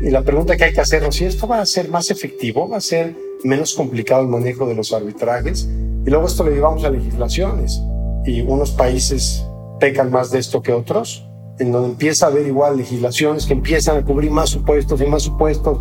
[0.00, 2.76] Y la pregunta que hay que hacernos, si esto va a ser más efectivo, va
[2.76, 5.68] a ser menos complicado el manejo de los arbitrajes,
[6.06, 7.80] y luego esto lo llevamos a legislaciones,
[8.24, 9.44] y unos países
[9.80, 11.27] pecan más de esto que otros,
[11.58, 15.22] en donde empieza a haber igual legislaciones que empiezan a cubrir más supuestos y más
[15.22, 15.78] supuestos,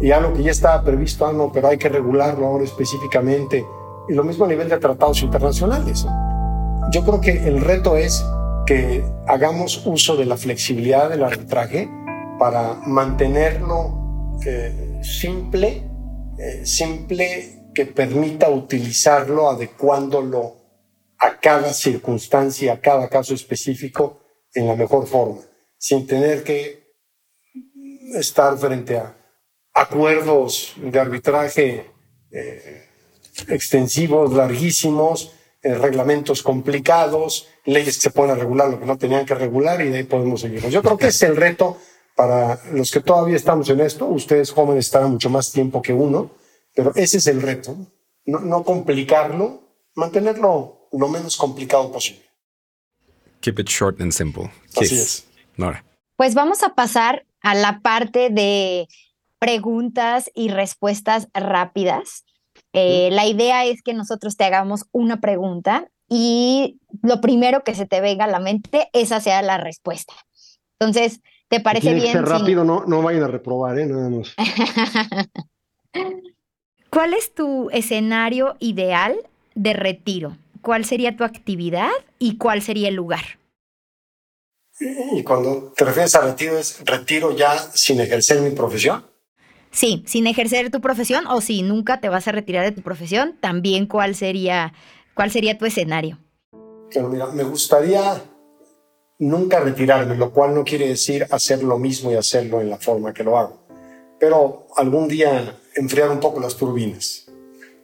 [0.00, 3.64] y algo que ya estaba previsto, ah, no, pero hay que regularlo ahora específicamente,
[4.08, 6.06] y lo mismo a nivel de tratados internacionales.
[6.92, 8.24] Yo creo que el reto es
[8.66, 11.88] que hagamos uso de la flexibilidad del arbitraje
[12.38, 15.82] para mantenerlo eh, simple,
[16.38, 20.56] eh, simple que permita utilizarlo adecuándolo
[21.18, 24.25] a cada circunstancia, a cada caso específico
[24.56, 25.42] en la mejor forma,
[25.78, 26.94] sin tener que
[28.14, 29.14] estar frente a
[29.74, 31.90] acuerdos de arbitraje
[32.30, 32.86] eh,
[33.48, 39.34] extensivos, larguísimos, eh, reglamentos complicados, leyes que se pueden regular lo que no tenían que
[39.34, 40.66] regular y de ahí podemos seguir.
[40.68, 41.76] Yo creo que es el reto
[42.14, 44.06] para los que todavía estamos en esto.
[44.06, 46.30] Ustedes jóvenes estarán mucho más tiempo que uno,
[46.74, 47.76] pero ese es el reto.
[48.24, 49.60] No, no complicarlo,
[49.94, 52.25] mantenerlo lo menos complicado posible.
[53.40, 54.50] Keep it short and simple.
[54.76, 55.26] Así es.
[55.56, 55.84] Nora.
[56.16, 58.88] Pues vamos a pasar a la parte de
[59.38, 62.24] preguntas y respuestas rápidas.
[62.72, 67.86] Eh, la idea es que nosotros te hagamos una pregunta y lo primero que se
[67.86, 70.14] te venga a la mente, esa sea la respuesta.
[70.78, 72.12] Entonces, ¿te parece bien?
[72.12, 73.86] Que rápido, no, no vayan a reprobar, ¿eh?
[73.86, 74.34] Nada más.
[76.90, 79.16] ¿Cuál es tu escenario ideal
[79.54, 80.36] de retiro?
[80.66, 83.20] Cuál sería tu actividad y cuál sería el lugar.
[85.12, 89.06] Y cuando te refieres a retiro, ¿es retiro ya sin ejercer mi profesión?
[89.70, 93.36] Sí, sin ejercer tu profesión o si nunca te vas a retirar de tu profesión,
[93.40, 94.74] también cuál sería,
[95.14, 96.18] cuál sería tu escenario.
[96.92, 98.20] Pero mira, me gustaría
[99.20, 103.14] nunca retirarme, lo cual no quiere decir hacer lo mismo y hacerlo en la forma
[103.14, 103.68] que lo hago.
[104.18, 107.28] Pero algún día enfriar un poco las turbinas.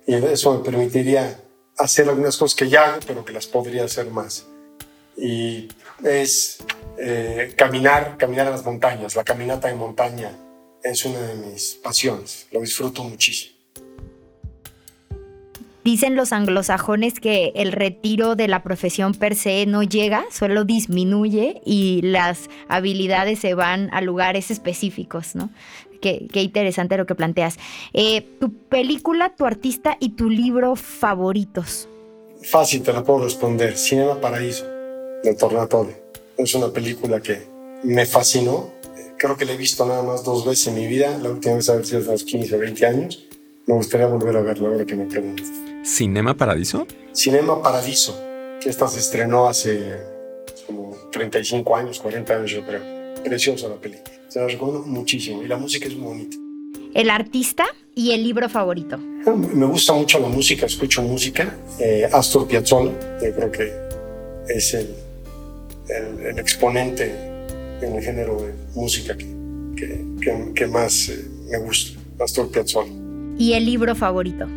[0.04, 1.41] Y eso me permitiría
[1.78, 4.46] hacer algunas cosas que ya hago, pero que las podría hacer más.
[5.16, 5.68] Y
[6.04, 6.58] es
[6.98, 9.16] eh, caminar, caminar a las montañas.
[9.16, 10.36] La caminata en montaña
[10.82, 12.46] es una de mis pasiones.
[12.50, 13.52] Lo disfruto muchísimo.
[15.84, 21.60] Dicen los anglosajones que el retiro de la profesión per se no llega, solo disminuye
[21.66, 25.50] y las habilidades se van a lugares específicos, ¿no?
[26.02, 27.58] Qué, interesante lo que planteas.
[27.92, 31.88] Eh, ¿Tu película, tu artista y tu libro favoritos?
[32.42, 33.78] Fácil, te la puedo responder.
[33.78, 34.66] Cinema Paraíso,
[35.22, 36.02] de Tornatore.
[36.36, 37.46] Es una película que
[37.84, 38.72] me fascinó.
[39.16, 41.16] Creo que la he visto nada más dos veces en mi vida.
[41.18, 43.28] La última vez haber sido hace unos 15 o 20 años.
[43.66, 45.46] Me gustaría volver a verla ahora que me preguntas.
[45.84, 46.84] ¿Cinema Paradiso?
[47.12, 48.20] Cinema Paradiso,
[48.60, 49.98] que esta se estrenó hace
[50.66, 52.82] como 35 años, 40 años yo creo.
[53.22, 54.21] Preciosa la película.
[54.32, 56.38] Se la recomiendo muchísimo y la música es muy bonita.
[56.94, 58.96] ¿El artista y el libro favorito?
[59.26, 61.54] Me gusta mucho la música, escucho música.
[61.78, 62.92] Eh, Astor Piazzolla,
[63.22, 63.70] yo creo que
[64.48, 64.88] es el,
[66.24, 67.12] el, exponente
[67.82, 69.26] en el género de música que,
[69.76, 72.90] que, que, más eh, me gusta, Astor Piazzolla.
[73.36, 74.48] ¿Y el libro favorito?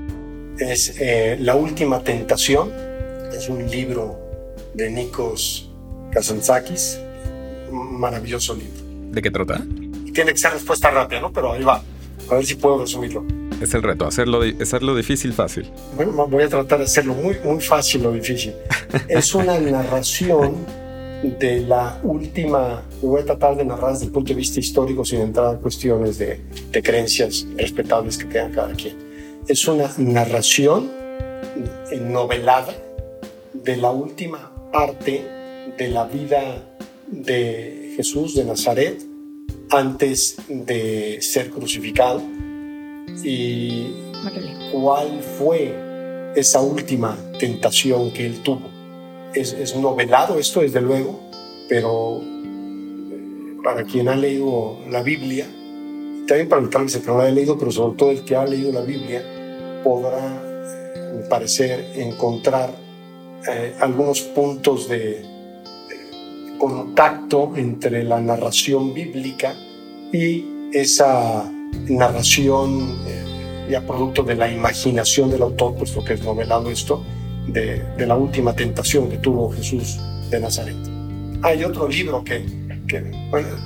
[0.58, 2.72] Es eh, La Última Tentación,
[3.38, 4.18] es un libro
[4.74, 5.70] de Nikos
[6.14, 6.98] Kazantzakis,
[7.70, 8.85] maravilloso libro.
[9.16, 9.64] ¿De qué trata?
[10.14, 11.32] Tiene que ser respuesta rápida, ¿no?
[11.32, 11.82] Pero ahí va.
[12.30, 13.24] A ver si puedo resumirlo.
[13.62, 15.72] Es el reto, hacerlo, hacerlo difícil fácil.
[15.96, 18.54] Bueno, voy a tratar de hacerlo muy, muy fácil o difícil.
[19.08, 20.66] es una narración
[21.40, 25.22] de la última, voy a tratar de narrar desde el punto de vista histórico sin
[25.22, 28.98] entrar a cuestiones de, de creencias respetables que tenga cada quien.
[29.48, 30.92] Es una narración
[32.02, 32.74] novelada
[33.54, 35.26] de la última parte
[35.78, 36.62] de la vida
[37.08, 39.02] de Jesús de Nazaret
[39.70, 42.22] antes de ser crucificado
[43.24, 43.88] y
[44.72, 48.70] cuál fue esa última tentación que él tuvo.
[49.34, 51.20] Es, novelado esto, desde luego,
[51.68, 55.46] pero eh, para quien ha leído la Biblia,
[56.28, 58.72] también para el que no la ha leído, pero sobre todo el que ha leído
[58.72, 59.24] la Biblia,
[59.84, 60.42] podrá,
[61.14, 62.74] me eh, parecer, encontrar
[63.50, 65.35] eh, algunos puntos de,
[66.66, 69.54] contacto entre la narración bíblica
[70.12, 71.48] y esa
[71.88, 77.04] narración eh, ya producto de la imaginación del autor, puesto que es novelado esto,
[77.48, 80.00] de, la última tentación que tuvo Jesús
[80.32, 80.76] de Nazaret.
[81.44, 82.44] Hay otro libro que,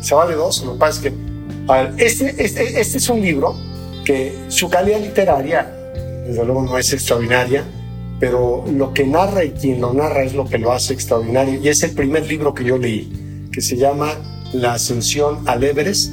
[0.02, 3.56] se vale dos, lo que pasa es que este, este, este es un libro
[4.04, 5.64] que su calidad literaria,
[6.28, 7.64] desde luego, no es extraordinaria,
[8.19, 11.60] pero lo que narra y quien lo narra es lo que lo hace extraordinario.
[11.62, 14.13] Y es el primer libro que yo leí, que se llama
[14.53, 16.12] La Ascensión al Everest.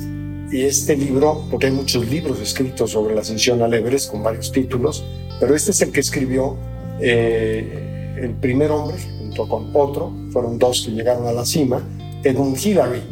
[0.53, 4.53] Y este libro, porque hay muchos libros escritos sobre la ascensión al Everest con varios
[4.53, 5.05] títulos,
[5.41, 6.57] pero este es el que escribió
[7.01, 11.83] eh, el primer hombre, junto con otro, fueron dos que llegaron a la cima,
[12.23, 13.03] Edmund Hillary.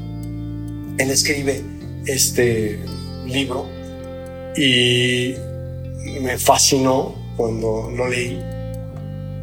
[0.97, 1.61] Él escribe
[2.07, 2.79] este
[3.27, 3.67] libro
[4.57, 5.35] y
[6.21, 8.54] me fascinó cuando lo leí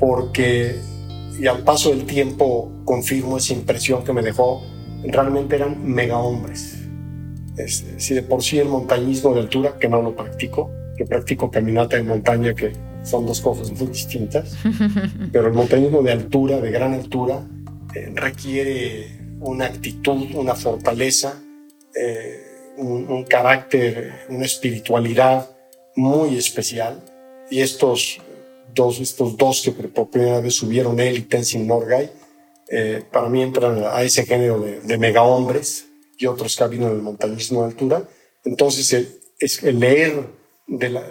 [0.02, 0.82] porque
[1.40, 4.62] y al paso del tiempo confirmo esa impresión que me dejó,
[5.04, 6.78] realmente eran mega hombres.
[7.68, 11.96] si de por sí el montañismo de altura, que no lo practico, que practico caminata
[11.96, 14.58] de montaña, que son dos cosas muy distintas,
[15.32, 17.48] pero el montañismo de altura, de gran altura,
[17.96, 21.42] eh, requiere una actitud, una fortaleza,
[21.96, 22.40] eh,
[22.78, 25.50] un, carácter, una espiritualidad
[25.96, 27.04] muy especial.
[27.50, 28.21] Y estos
[28.74, 32.12] dos, estos dos que por primera vez subieron él y Tenzin Norgay,
[32.70, 36.96] eh, para mí entran a ese género de, mega hombres y otros que habido en
[36.96, 38.08] el montañismo de altura.
[38.46, 39.22] Entonces, el,
[39.64, 40.28] el leer
[40.68, 41.02] de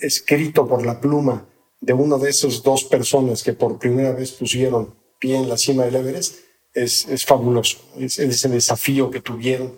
[0.00, 1.46] escrito por la pluma
[1.80, 5.84] de uno de esos dos personas que por primera vez pusieron pie en la cima
[5.84, 6.36] del Everest
[6.74, 7.78] es, es fabuloso.
[7.98, 9.72] Es, es el desafío que tuvieron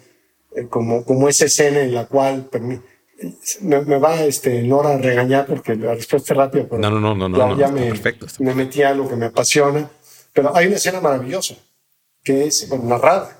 [0.56, 2.48] eh, como, como esa escena en la cual
[3.60, 6.66] me, me, va este, Nora a regañar porque la respuesta es rápida.
[6.68, 9.90] Pero no, no, no, no, ya, me, perfecto, me metí a lo que me apasiona.
[10.32, 11.54] Pero hay una escena maravillosa
[12.22, 13.36] que es narrada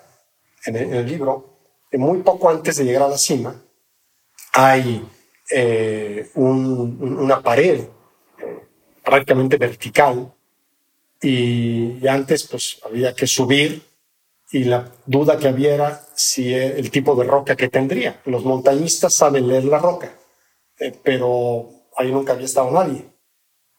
[0.66, 1.58] en el, libro.
[1.92, 3.54] muy poco antes de llegar a la cima,
[4.52, 5.06] hay
[5.50, 7.84] eh, un, una pared
[9.04, 10.32] prácticamente vertical
[11.22, 13.89] y, y antes pues había que subir
[14.52, 18.20] y la duda que había era si el tipo de roca que tendría.
[18.24, 20.12] Los montañistas saben leer la roca,
[20.78, 23.04] eh, pero ahí nunca había estado nadie.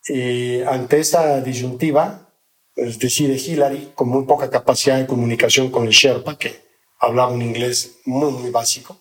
[0.08, 2.30] Y ante esa disyuntiva,
[2.76, 6.62] decide Hillary, con muy poca capacidad de comunicación con el Sherpa, que
[7.00, 8.98] hablaba un inglés muy, muy básico,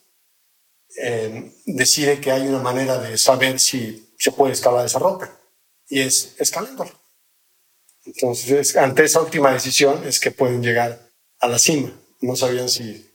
[1.00, 5.38] eh, decide que hay una manera de saber si se puede escalar esa roca,
[5.88, 6.92] y es escalándola.
[8.04, 11.09] Entonces, ante esa última decisión es que pueden llegar
[11.40, 11.90] a la cima.
[12.20, 13.06] No sabían si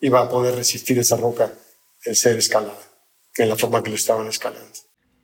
[0.00, 1.52] iba a poder resistir esa roca
[2.04, 2.78] el ser escalada,
[3.36, 4.68] en la forma que lo estaban escalando.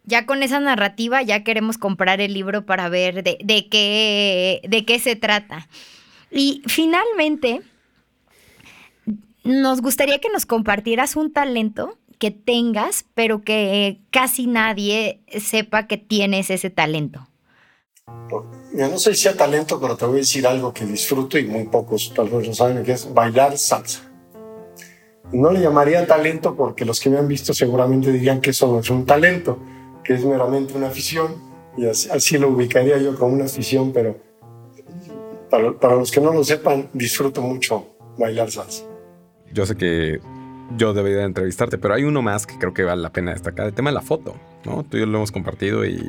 [0.04, 4.84] Ya con esa narrativa ya queremos comprar el libro para ver de, de qué, de
[4.84, 5.68] qué se trata.
[6.30, 7.62] Y finalmente,
[9.44, 15.96] nos gustaría que nos compartieras un talento que tengas, pero que casi nadie sepa que
[15.96, 17.28] tienes ese talento.
[18.76, 21.46] Yo no sé si sea talento, pero te voy a decir algo que disfruto y
[21.46, 24.00] muy pocos tal vez lo saben, que es bailar salsa.
[25.32, 28.80] No le llamaría talento porque los que me han visto seguramente dirían que eso no
[28.80, 29.58] es un talento,
[30.02, 31.34] que es meramente una afición,
[31.76, 34.16] y así, lo ubicaría yo como una afición, pero
[35.50, 38.84] para, para los que no lo sepan, disfruto mucho bailar salsa.
[39.52, 40.20] Yo sé que
[40.76, 43.74] yo debería entrevistarte, pero hay uno más que creo que vale la pena destacar, el
[43.74, 44.84] tema de la foto, ¿no?
[44.84, 46.00] Tú y yo lo hemos compartido y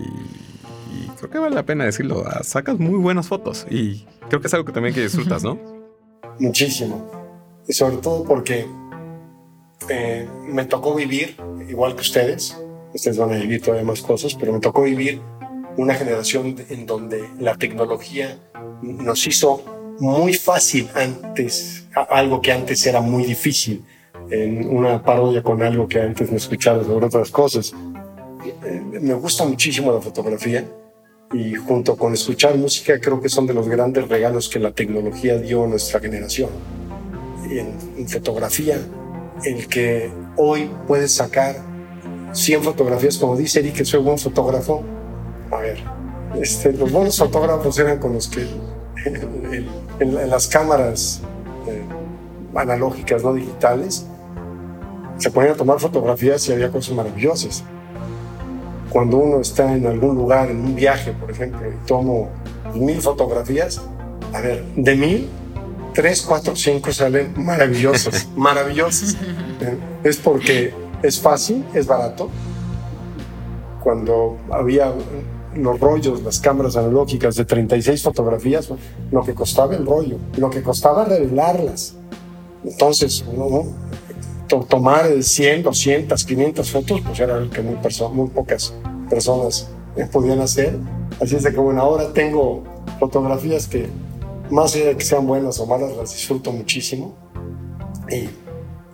[1.17, 2.23] creo que vale la pena decirlo.
[2.25, 5.59] Ah, sacas muy buenas fotos y creo que es algo que también que disfrutas, ¿no?
[6.39, 7.09] Muchísimo.
[7.67, 8.65] Y sobre todo porque
[9.89, 12.57] eh, me tocó vivir, igual que ustedes,
[12.93, 15.21] ustedes van a vivir todavía más cosas, pero me tocó vivir
[15.77, 18.37] una generación en donde la tecnología
[18.81, 19.63] nos hizo
[19.99, 23.83] muy fácil antes, algo que antes era muy difícil,
[24.29, 27.73] en una parodia con algo que antes no escuchaba sobre otras cosas.
[28.63, 30.65] Eh, me gusta muchísimo la fotografía
[31.35, 35.37] y junto con escuchar música creo que son de los grandes regalos que la tecnología
[35.37, 36.49] dio a nuestra generación.
[37.49, 38.77] En, fotografía,
[39.43, 41.55] el que hoy puedes sacar
[42.31, 44.83] 100 fotografías, como dice Eric, que soy buen fotógrafo.
[45.51, 45.77] A ver,
[46.41, 48.45] este, los buenos fotógrafos eran con los que
[49.99, 51.21] en, las cámaras
[51.67, 51.81] eh,
[52.55, 54.05] analógicas, no digitales,
[55.17, 57.63] se ponían a tomar fotografías y había cosas maravillosas
[58.95, 62.29] cuando uno está en algún lugar, en un viaje, por ejemplo, y tomo
[62.75, 63.81] mil fotografías,
[64.31, 65.27] a ver, de mil,
[65.93, 69.15] tres, cuatro, cinco salen maravillosos, maravillosos.
[69.59, 70.73] Eh, es porque
[71.03, 72.29] es fácil, es barato.
[73.83, 74.93] Cuando había
[75.53, 78.69] los rollos, las cámaras analógicas de 36 fotografías,
[79.11, 81.95] lo que costaba el rollo, lo que costaba revelarlas.
[82.63, 83.65] Entonces, uno
[84.47, 87.77] tomar 100, 200, 500 fotos, pues era algo que muy,
[88.13, 88.73] muy pocas
[89.09, 89.69] personas
[90.11, 90.77] podían hacer.
[91.21, 92.63] Así es de que bueno, ahora tengo
[92.99, 93.89] fotografías que
[94.49, 97.15] más allá de que sean buenas o malas, las disfruto muchísimo.
[98.09, 98.29] Y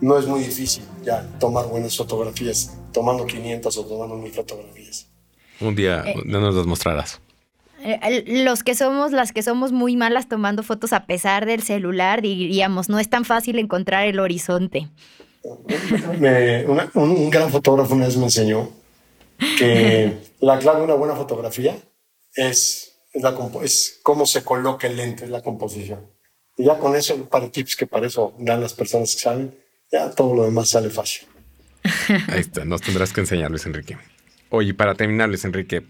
[0.00, 5.08] no es muy difícil ya tomar buenas fotografías, tomando 500 o tomando 1000 fotografías.
[5.60, 7.20] Un día eh, no nos las mostrarás.
[7.84, 12.22] Eh, los que somos, las que somos muy malas tomando fotos a pesar del celular,
[12.22, 14.88] diríamos, no es tan fácil encontrar el horizonte.
[16.94, 18.70] Un, gran fotógrafo una vez me enseñó
[19.58, 21.76] que la clave de una buena fotografía
[22.34, 26.10] es, la, es cómo se coloca el lente, la composición.
[26.56, 29.54] Y ya con eso, para tips que para eso dan las personas que saben,
[29.90, 31.26] ya todo lo demás sale fácil.
[32.28, 33.96] Ahí está, nos tendrás que enseñar, Luis Enrique.
[34.50, 35.82] Oye, para terminar, Luis Enrique,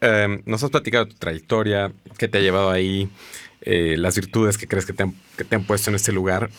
[0.00, 3.08] em, nos has platicado tu trayectoria, qué te ha llevado ahí,
[3.62, 6.50] eh, las virtudes que crees que te han, puesto en este lugar.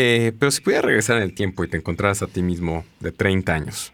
[0.00, 3.10] Eh, pero si pudieras regresar en el tiempo y te encontraras a ti mismo de
[3.10, 3.92] 30 años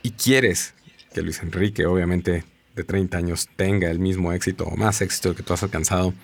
[0.00, 0.74] y quieres
[1.12, 2.44] que Luis Enrique, obviamente
[2.76, 6.14] de 30 años, tenga el mismo éxito o más éxito que tú has alcanzado,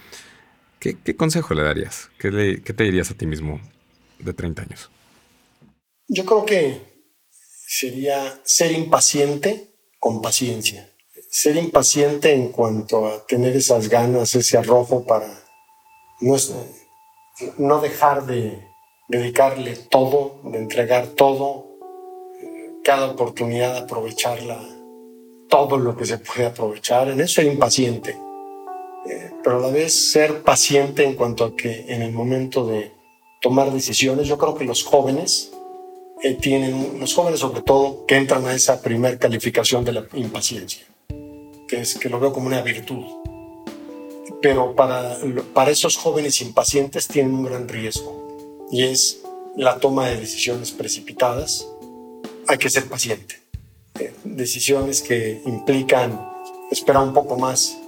[0.78, 2.08] ¿qué, consejo le darías?
[2.20, 3.60] ¿Qué, ¿Qué te dirías a ti mismo
[4.20, 4.92] de 30 años?
[6.06, 6.80] Yo creo que
[7.66, 10.88] sería ser impaciente con paciencia.
[11.30, 15.26] Ser impaciente en cuanto a tener esas ganas, ese arrojo para
[16.20, 16.36] no,
[17.58, 18.72] no dejar de
[19.08, 21.66] dedicarle todo, de entregar todo,
[22.82, 24.60] cada oportunidad aprovecharla,
[25.48, 27.08] todo lo que se puede aprovechar.
[27.08, 28.16] En eso ser impaciente,
[29.08, 32.92] eh, pero a la vez ser paciente en cuanto a que en el momento de
[33.40, 35.52] tomar decisiones, yo creo que los jóvenes
[36.22, 40.84] eh, tienen, los jóvenes sobre todo, que entran a esa primer calificación de la impaciencia,
[41.68, 43.04] que es que lo veo como una virtud.
[44.40, 45.18] Pero para,
[45.52, 48.23] para esos jóvenes impacientes tienen un gran riesgo
[48.74, 49.22] y es
[49.56, 51.64] la toma de decisiones precipitadas.
[52.48, 53.40] Hay que ser paciente.
[54.00, 56.20] Eh, decisiones que implican
[56.72, 57.78] esperar un poco más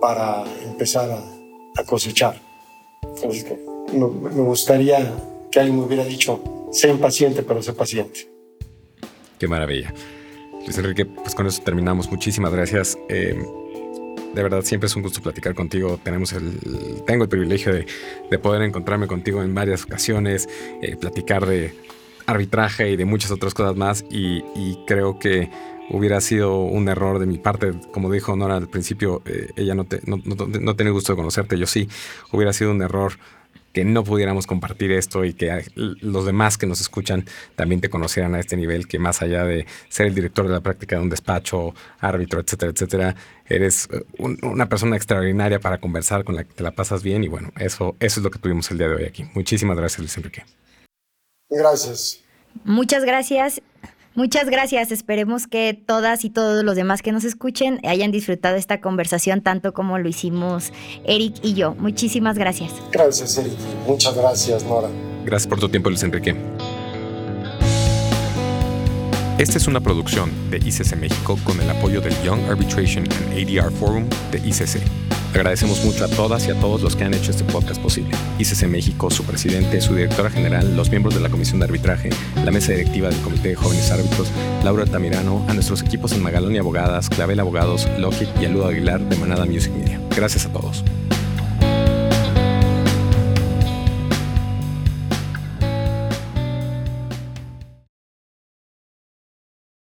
[0.00, 2.42] para empezar a, cosechar.
[3.02, 3.46] Entonces,
[3.92, 5.14] me, me gustaría
[5.50, 8.28] que alguien me hubiera dicho, sé impaciente, pero sé paciente.
[9.38, 9.94] Qué maravilla.
[10.64, 12.10] Luis Enrique, pues con eso terminamos.
[12.10, 12.98] Muchísimas gracias.
[13.08, 13.40] Eh,
[14.34, 15.98] de verdad, siempre es un gusto platicar contigo.
[16.02, 16.58] Tenemos el,
[17.06, 20.48] tengo el privilegio de, poder encontrarme contigo en varias ocasiones,
[20.82, 21.74] eh, platicar de
[22.26, 24.04] arbitraje y de muchas otras cosas más.
[24.10, 24.42] Y,
[24.86, 25.50] creo que
[25.90, 29.84] hubiera sido un error de mi parte, como dijo Nora al principio, eh, ella no,
[29.84, 31.88] te, no, no tenía gusto de conocerte, yo sí,
[32.30, 33.14] hubiera sido un error
[33.72, 37.24] que no pudiéramos compartir esto y que los demás que nos escuchan
[37.56, 40.60] también te conocieran a este nivel, que más allá de ser el director de la
[40.60, 43.16] práctica de un despacho, árbitro, etcétera, etcétera,
[43.48, 47.28] eres eh, una persona extraordinaria para conversar con la que te la pasas bien y
[47.28, 49.24] bueno, eso, eso es lo que tuvimos el día de hoy aquí.
[49.34, 50.44] Muchísimas gracias, Luis Enrique.
[51.48, 52.20] Gracias.
[52.64, 53.60] Muchas gracias.
[54.14, 54.90] Muchas gracias.
[54.90, 59.72] Esperemos que todas y todos los demás que nos escuchen hayan disfrutado esta conversación tanto
[59.72, 60.72] como lo hicimos
[61.04, 61.74] Eric y yo.
[61.76, 62.72] Muchísimas gracias.
[62.92, 63.52] Gracias, Eric.
[63.86, 64.88] Muchas gracias, Nora.
[65.24, 66.34] Gracias por tu tiempo, Luis Enrique.
[69.38, 73.72] Esta es una producción de ICC México con el apoyo del Young Arbitration and ADR
[73.72, 75.19] Forum de ICC.
[75.32, 78.16] Agradecemos mucho a todas y a todos los que han hecho este podcast posible.
[78.38, 82.10] ICC México, su presidente, su directora general, los miembros de la Comisión de Arbitraje,
[82.44, 84.28] la mesa directiva del Comité de Jóvenes Árbitros,
[84.64, 89.00] Laura Tamirano, a nuestros equipos en Magalón y Abogadas, Clavel Abogados, Lockheed y Aludo Aguilar
[89.00, 90.00] de Manada Music Media.
[90.16, 90.84] Gracias a todos.